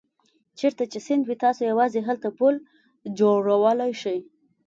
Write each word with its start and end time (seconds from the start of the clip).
چېرته 0.59 0.83
چې 0.91 0.99
سیند 1.05 1.23
وي 1.25 1.35
تاسو 1.45 1.59
هلته 1.63 1.71
یوازې 1.71 1.99
پل 2.37 2.55
جوړولای 3.19 3.91
شئ. 4.01 4.17